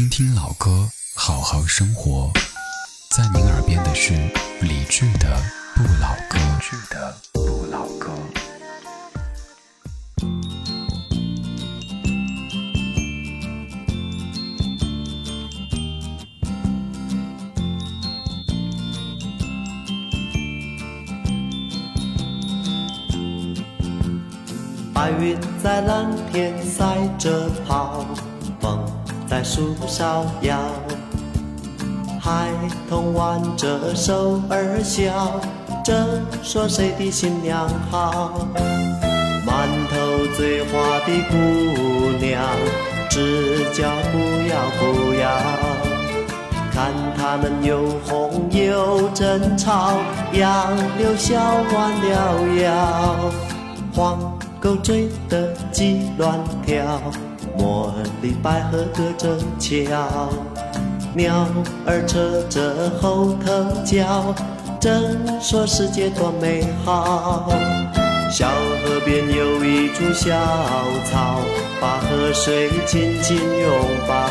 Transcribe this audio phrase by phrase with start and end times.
[0.00, 2.32] 听听老歌，好好生活。
[3.10, 4.14] 在您耳边的是
[4.62, 5.36] 李志的
[5.76, 6.38] 《不老歌》。
[7.34, 8.10] 不老歌。
[24.94, 28.06] 白云在蓝天赛着跑，
[28.62, 28.82] 风
[29.30, 30.58] 在树梢摇，
[32.20, 32.48] 孩
[32.88, 35.40] 童挽着手儿笑，
[35.84, 38.48] 正说谁的新娘好。
[39.46, 41.36] 满头醉花的姑
[42.18, 42.42] 娘，
[43.08, 45.30] 只叫不要不要，
[46.72, 49.92] 看他们又哄又争吵，
[50.32, 51.40] 杨柳笑
[51.72, 53.30] 弯了腰，
[53.94, 54.18] 黄。
[54.60, 56.84] 狗追得鸡乱跳，
[57.60, 57.90] 茉
[58.22, 59.86] 莉百合歌正俏，
[61.14, 61.46] 鸟
[61.86, 64.34] 儿扯着后头叫，
[64.80, 67.50] 正说世界多美好。
[68.32, 70.34] 小河边有一株小
[71.04, 71.40] 草，
[71.80, 73.70] 把河水紧紧拥
[74.08, 74.26] 抱，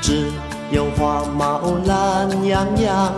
[0.00, 0.30] 只
[0.70, 3.12] 有花猫懒洋洋，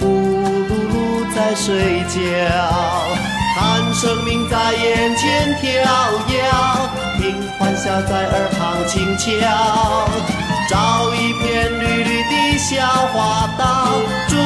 [0.00, 3.39] 呼噜噜在睡觉。
[3.60, 5.68] 看生命在眼前跳
[6.28, 6.50] 跃，
[7.18, 9.28] 听欢笑在耳旁轻敲，
[10.66, 14.36] 找一片绿绿的小花岛，筑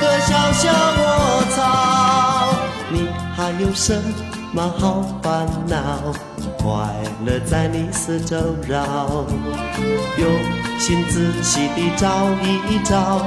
[0.00, 2.54] 个小小窝巢。
[2.90, 4.00] 你还有什
[4.52, 6.14] 么好烦恼？
[6.56, 6.70] 快
[7.26, 8.36] 乐在你四周
[8.68, 8.84] 绕，
[10.16, 10.30] 用
[10.78, 12.06] 心仔细地找
[12.44, 13.26] 一找，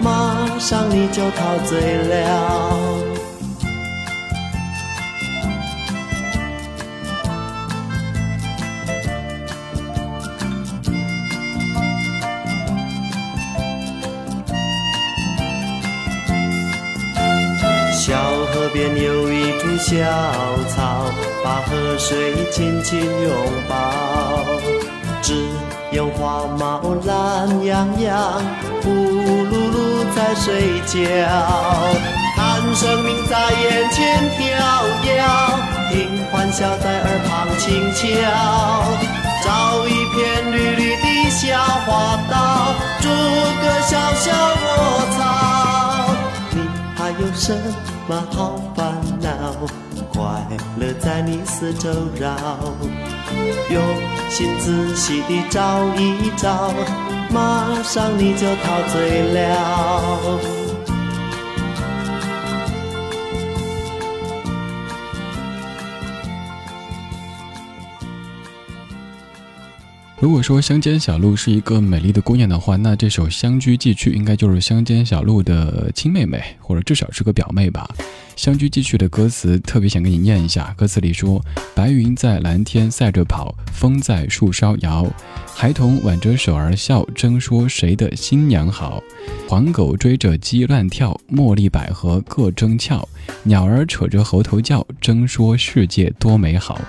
[0.00, 3.03] 马上你就陶醉了。
[18.74, 20.04] 边有一株小
[20.68, 21.04] 草，
[21.44, 23.32] 把河水紧紧拥
[23.68, 24.44] 抱。
[25.22, 25.46] 只
[25.92, 28.42] 有花猫懒洋洋，
[28.82, 30.98] 呼噜噜在睡觉。
[32.34, 34.42] 看生命在眼前跳
[35.04, 35.22] 跃，
[35.92, 38.02] 听欢笑在耳旁轻敲。
[39.44, 41.56] 找一片绿绿的小
[41.86, 44.32] 花道，筑个小小
[44.64, 44.66] 窝
[45.16, 46.12] 巢。
[46.50, 46.56] 你
[46.96, 47.93] 还有什么？
[48.08, 49.54] 么好烦恼？
[50.12, 50.22] 快
[50.78, 52.36] 乐在你四周绕，
[53.70, 53.82] 用
[54.28, 55.60] 心仔细地找
[55.96, 56.72] 一找，
[57.30, 60.63] 马上你就陶醉了。
[70.24, 77.86] 如果说乡间小路是一个美丽的姑娘的话，那这首《乡居寄去》应该就是乡间小路的亲妹妹，或者至少是个表妹吧。
[78.34, 81.44] 《乡居寄去》的歌词特别想给你念一下，歌词里说
[81.76, 85.06] ：“白云在蓝天赛着跑，风在树梢摇，
[85.54, 89.02] 孩童挽着手儿笑，争说谁的新娘好。
[89.46, 93.06] 黄狗追着鸡乱跳，茉莉百合各争俏，
[93.42, 96.80] 鸟儿扯着猴头叫，争说世界多美好。”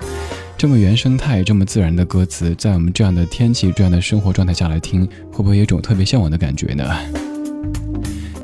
[0.58, 6.84] 这么原生态、这么自然的歌词，在我们这样的天气、这样的生活状态下来听，会不会有一种特别向往的感觉呢？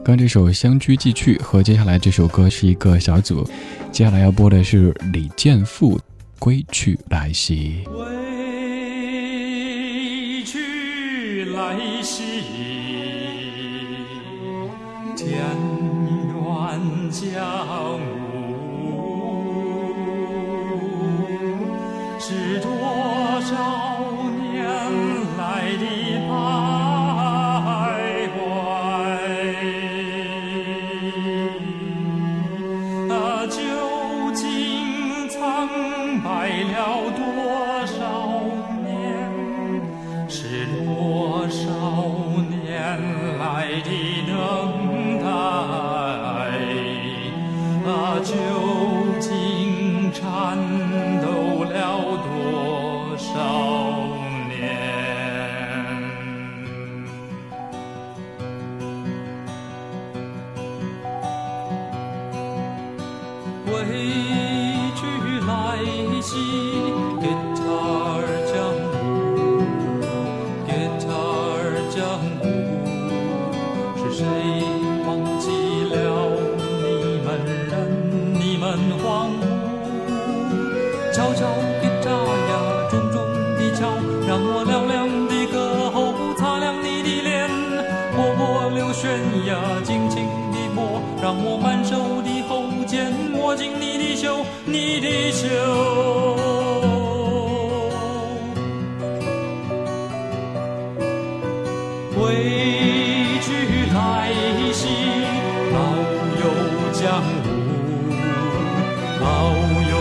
[0.04, 3.48] 刚这首《相居即去》和接下来这首歌是一个小组，
[3.90, 5.96] 接下来要播的是李健富
[6.38, 7.82] 《归去来兮》。
[7.90, 8.04] 归
[10.44, 12.22] 去来兮，
[15.16, 15.30] 田
[16.34, 18.21] 园将。
[63.92, 66.81] 起去来兮
[94.94, 95.48] 你的袖。
[102.14, 102.20] 归
[103.40, 103.46] 去
[103.94, 103.96] 来
[104.70, 104.82] 兮，
[105.72, 105.76] 老
[106.40, 106.44] 友
[106.92, 107.44] 江湖，
[109.22, 109.24] 老
[109.88, 109.92] 友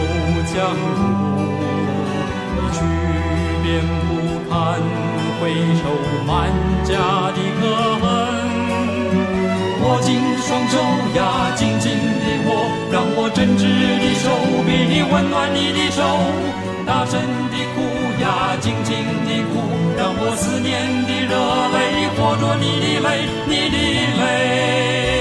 [0.53, 0.99] 江湖，
[2.57, 2.77] 一去
[3.63, 3.67] 便
[4.07, 4.09] 不
[4.49, 4.51] 堪
[5.39, 5.41] 回
[5.79, 5.81] 首
[6.27, 6.29] 满
[6.83, 6.91] 家
[7.31, 7.61] 的可
[8.01, 8.03] 恨。
[9.83, 10.09] 握紧
[10.41, 10.73] 双手
[11.15, 11.19] 呀，
[11.55, 11.87] 紧紧，
[13.41, 14.29] 伸直的手
[14.67, 16.03] 臂温暖你的手，
[16.85, 17.81] 大声的哭
[18.21, 18.93] 呀，静静
[19.25, 19.53] 的哭，
[19.97, 20.69] 让我思念
[21.07, 21.33] 的热
[21.73, 21.75] 泪
[22.15, 23.77] 化作你的泪，你的
[24.21, 25.20] 泪。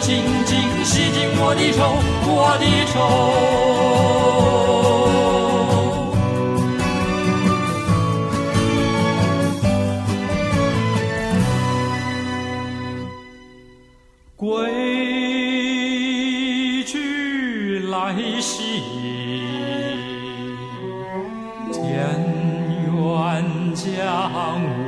[0.00, 1.78] 紧紧洗净我的愁，
[2.26, 2.94] 我的愁。
[14.36, 14.44] 归
[16.84, 18.82] 去来兮，
[21.72, 21.76] 田
[22.86, 22.94] 园
[23.74, 24.87] 将。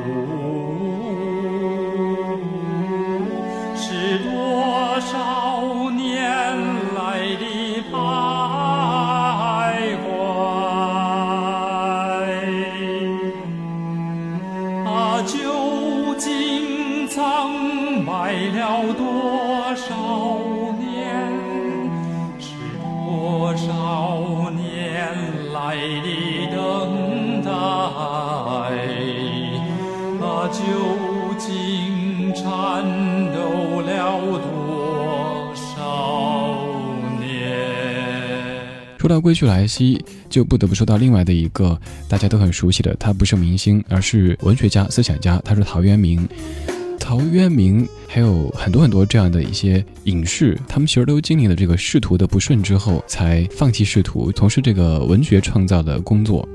[39.11, 41.77] 到归去来兮，就不得不说到另外的一个
[42.09, 46.29] 大家都很熟悉的，他不是明星，而是文学家、思想家，他是陶渊明。
[47.01, 56.49] 陶渊明还有很多很多这样的一些隐士，他们其实都经历了这个仕途的不顺之后，才放弃仕途，从事这个文学创造的工作。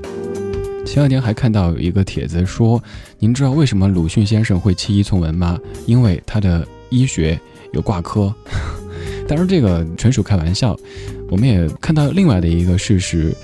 [0.86, 2.82] 前两天还看到一个帖子说，
[3.18, 5.58] 您知道为什么鲁迅先生会弃医从文吗？
[5.84, 7.38] 因为他的医学
[7.72, 8.34] 有挂科。
[9.28, 10.78] 当然，这个纯属开玩笑。
[11.28, 13.34] 我们也看到另外的一个事实：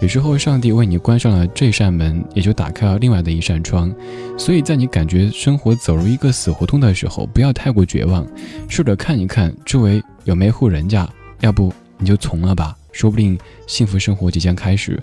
[0.00, 3.92] 有时候上帝为你关上了这扇门，也就打开了另外的一扇窗。
[4.38, 8.26] 所以在你感觉生活走入一个死胡同的时候，不要太过绝望，
[8.68, 11.08] 试着看一看周围有没户人家，
[11.40, 15.00] 要不你就从了吧，说不定幸福生活即将开始。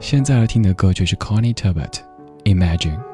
[0.00, 3.07] 现在要听的歌就是 Connie Talbot，Imagine。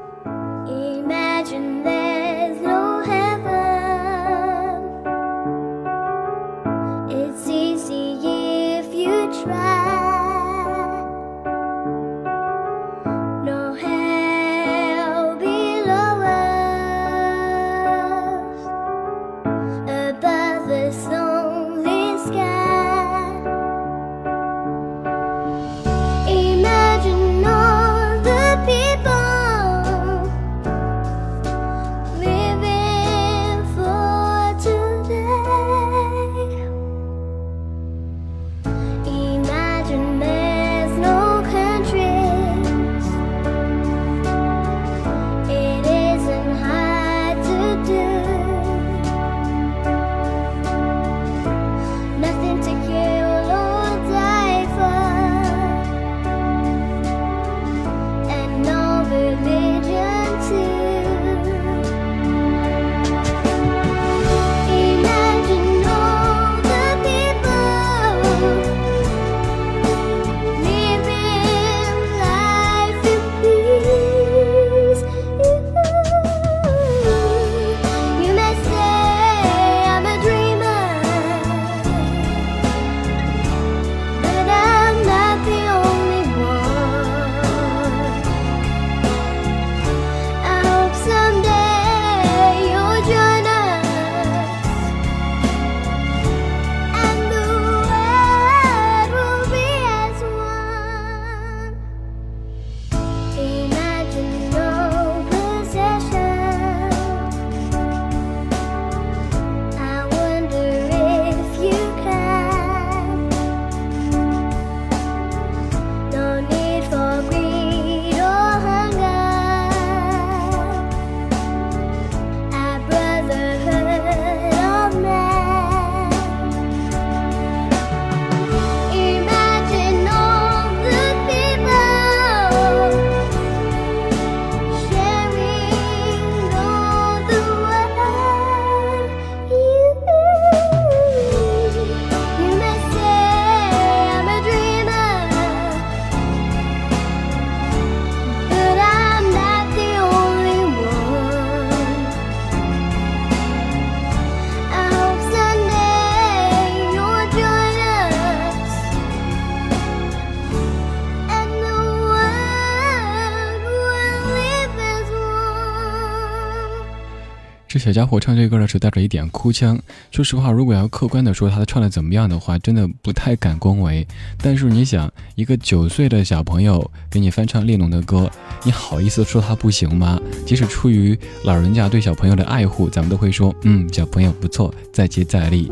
[167.85, 169.79] 小家伙唱这歌的时候带着一点哭腔。
[170.09, 174.07] 说实话，如果要客观的说他唱的怎么样的话，真的不太敢恭维。
[174.41, 178.27] 但是你想，一个九岁的小朋友给你翻唱列侬的歌，
[178.63, 180.19] 你好意思说他不行吗？
[180.47, 185.71] 即使出于老人家对小朋友的爱护，咱们都会说，嗯，小朋友不错，再接再厉。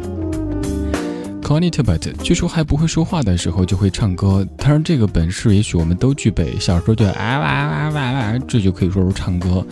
[1.43, 6.57] Connie Tibet 据说还不会说话的时候就会唱歌，当然这个本事也许我们都具备。
[6.57, 9.63] 小时候就啊哇哇哇哇，这就可以说是唱歌。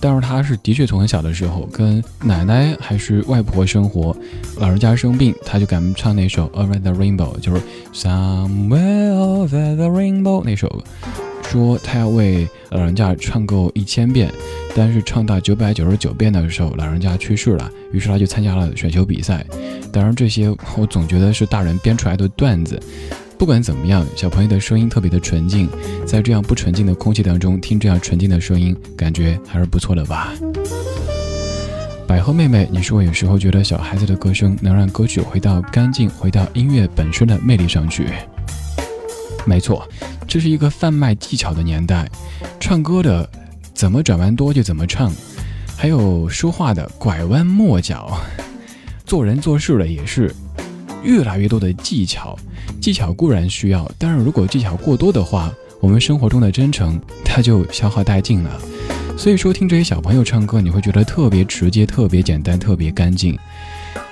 [0.00, 4.14] 但是他是的确从很小的时候跟奶奶还是外婆生活，
[4.58, 7.62] 老人家生病，他就敢唱那首 Over the Rainbow，就是
[7.94, 10.82] Somewhere over the Rainbow 那首，
[11.44, 14.32] 说他要为老人家唱够一千遍。
[14.74, 19.44] 但是唱到九百九十九遍的时候，老人家去世了，于是他就参加了选秀比赛。
[19.92, 22.80] 当然，这些我总觉得是大人编出来的段子。
[23.36, 25.68] 不管怎么样，小朋友的声音特别的纯净，
[26.06, 30.32] 在这样不纯净的空气当中听这样纯净的声音，感觉还是不错的吧。
[32.06, 38.06] 百合妹妹，你说有时候觉得小孩子的歌声能让歌曲回到干净，回到音乐本身的魅力上去？
[39.44, 39.88] 没错，
[40.28, 42.08] 这是一个贩卖技巧的年代，
[42.60, 43.28] 唱歌的。
[43.80, 45.10] 怎么转弯多就怎么唱，
[45.74, 48.14] 还有说话的拐弯抹角，
[49.06, 50.30] 做人做事的也是
[51.02, 52.38] 越来越多的技巧。
[52.78, 58.60] 技巧固然需要，但是如果技巧过多的话，我们生活中的真诚它就消耗殆尽了。
[59.16, 63.34] 所以说，听这些小朋友唱歌，你会觉得特别直接、特别简单、特别干净。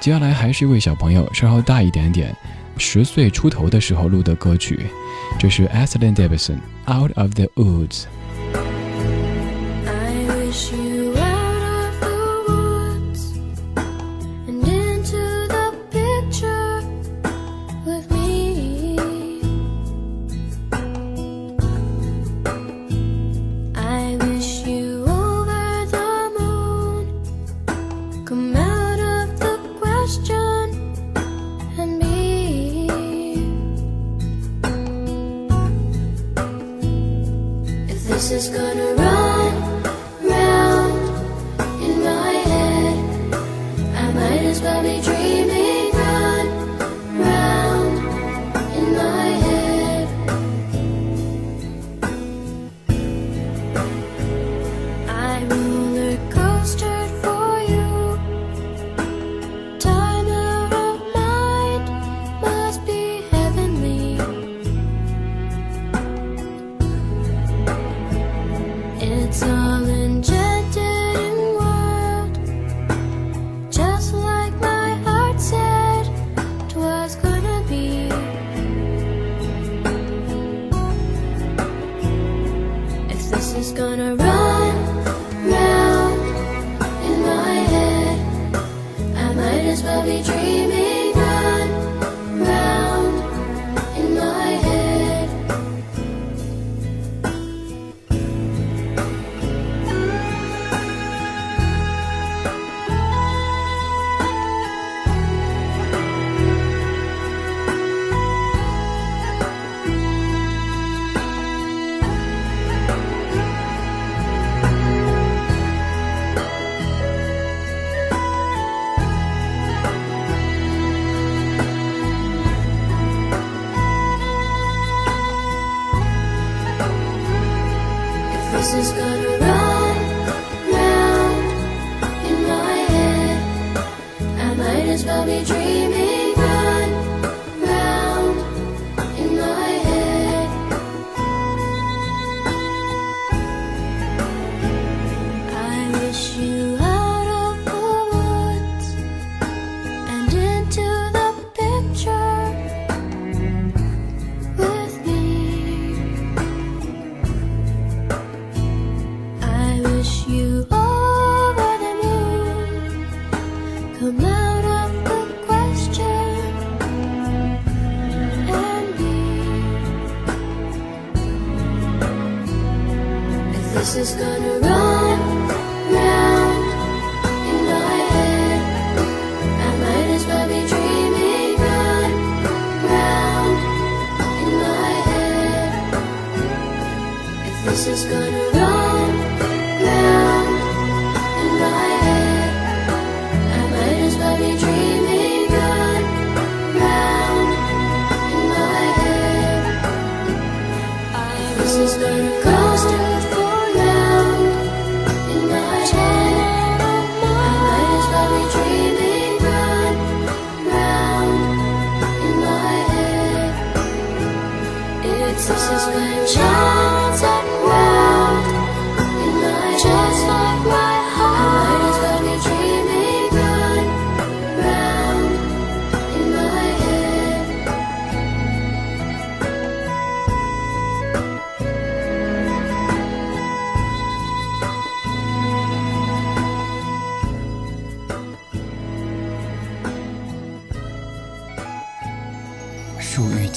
[0.00, 2.34] 接下来还是一位小朋友，稍稍大一点点，
[2.78, 4.86] 十岁出头的时候录的歌曲，
[5.38, 6.56] 这是 Aslan Davidson
[6.90, 7.88] 《Out of the Woods》。
[10.58, 10.87] 许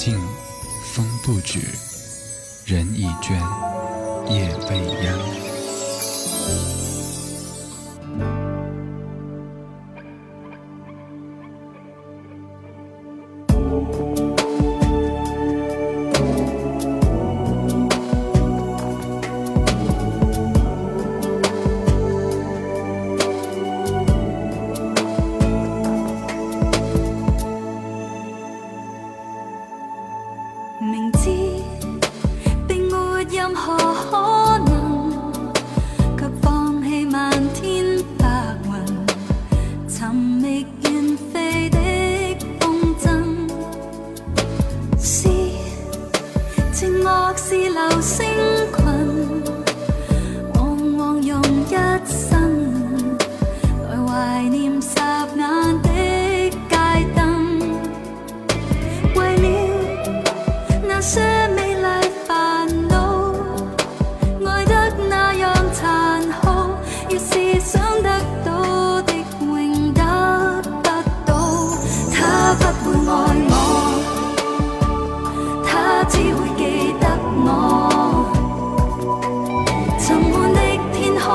[0.04, 0.18] 静，
[0.92, 1.60] 风不止；
[2.66, 3.38] 人已倦，
[4.28, 6.81] 夜未央。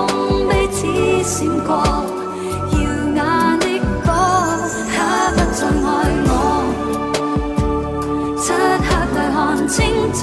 [0.05, 1.71] 风悲只闪过，
[2.71, 2.77] 耀
[3.15, 3.19] 眼
[3.59, 3.65] 的
[4.05, 4.07] 歌，
[4.93, 4.95] 他
[5.31, 5.87] 不再爱
[6.27, 6.29] 我。
[8.37, 9.35] 漆黑大看
[9.67, 9.75] 清
[10.13, 10.19] 楚，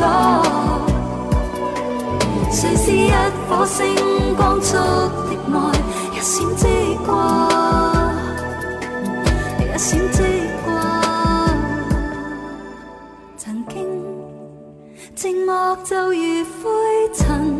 [2.52, 3.10] 谁是一
[3.48, 3.82] 颗星
[4.36, 4.78] 光速的
[5.52, 5.56] 爱，
[6.12, 6.62] 一闪即
[7.04, 7.10] 过，
[9.58, 10.18] 一闪即
[10.64, 10.66] 过。
[13.36, 13.74] 曾经
[15.16, 16.14] 寂寞就如
[16.62, 16.62] 灰
[17.14, 17.53] 尘。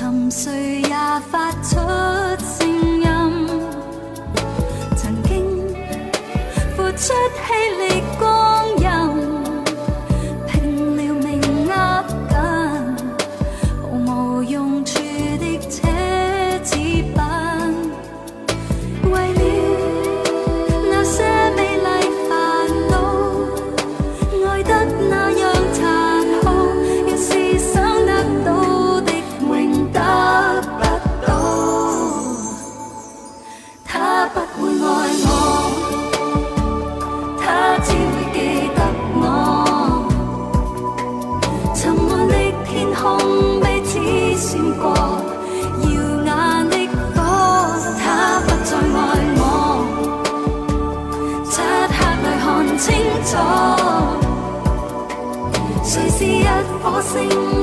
[0.00, 0.96] 沉睡也
[1.30, 1.76] 发出
[2.38, 2.66] 声
[3.02, 3.46] 音。
[4.96, 5.46] 曾经
[6.74, 8.29] 付出气力过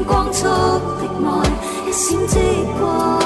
[0.05, 2.39] 光速的爱一闪即
[2.79, 3.16] 过。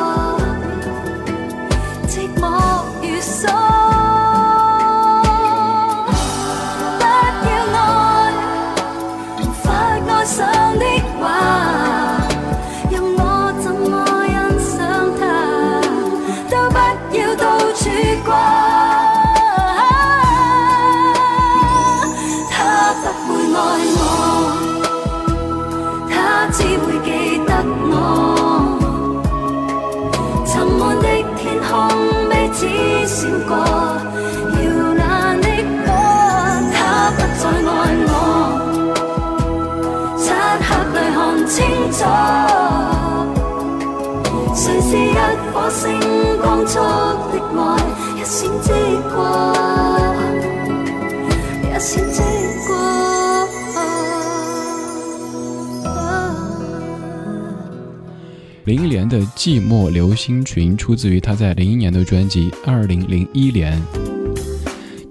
[58.65, 63.81] 林忆莲的《寂寞流星群》出自于她在零一年的专辑《二零零一年》。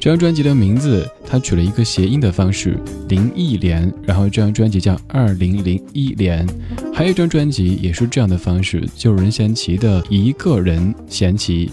[0.00, 2.74] 这张专辑的名字，她取了一个谐音的方式，
[3.10, 6.48] 林忆莲，然后这张专辑叫《二零零一年》。
[6.94, 11.66] 还有一张专辑也是这样的方式，就任贤齐的《一个人贤齐》。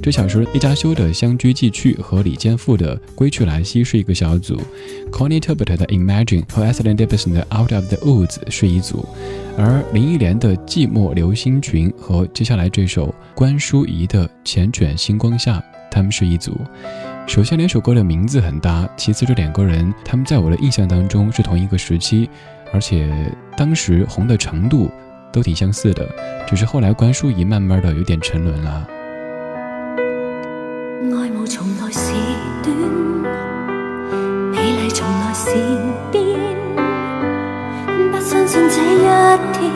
[0.00, 4.62] 这小时一家修的《相居寄去》和李健复的《归去来兮》是一个小组
[5.10, 7.92] ，Connie t u r b e t 的《Imagine》和 e s l e n Davidson 的《Out of
[7.92, 9.04] the Woods》是一组，
[9.56, 15.58] 而林忆莲的《寂寞流星群》和接下来这首关淑怡的《缱绻星光下》，
[15.90, 16.60] 他们是一组。
[17.26, 22.30] 首先，两首歌的名字很搭；其次，这两个人他们在我的印象当中是同一个时期，
[22.72, 23.10] 而且
[23.56, 24.90] 当时红的程度
[25.30, 26.08] 都挺相似的，
[26.46, 28.88] 只是后来关淑怡慢慢的有点沉沦了。
[31.02, 32.12] 爱慕从来是
[32.62, 32.74] 短，
[34.52, 35.50] 美丽从来是
[36.10, 36.24] 变，
[38.10, 39.04] 不相信这一
[39.52, 39.70] 天，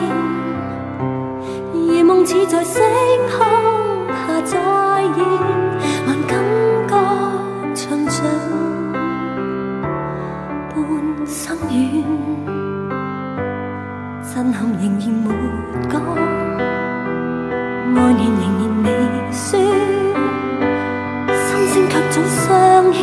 [1.87, 2.81] 夜梦似在星
[3.37, 3.82] 空
[10.69, 10.77] 半
[11.25, 12.03] 生远，
[14.23, 15.27] 震撼仍然没
[15.89, 15.93] 讲，
[17.95, 18.87] 爱念仍然未
[19.31, 19.41] 说。
[21.33, 22.43] 心声却早相
[22.91, 22.97] 欠，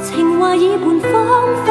[0.00, 0.06] 情
[0.38, 1.14] 话已半荒
[1.64, 1.66] 废